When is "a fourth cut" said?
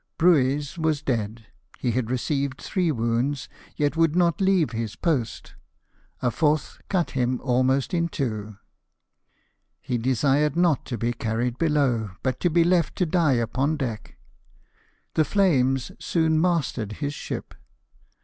6.23-7.11